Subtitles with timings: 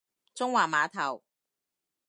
[0.33, 1.21] 中環碼頭